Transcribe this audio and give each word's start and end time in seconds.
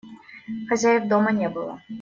Хозяев 0.71 1.05
дома 1.13 1.31
не 1.43 1.47
было. 1.59 1.81